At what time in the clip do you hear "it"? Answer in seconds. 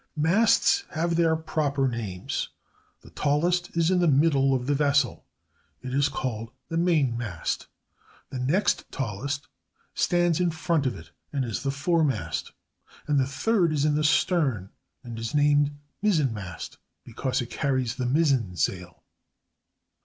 10.95-11.11, 17.39-17.51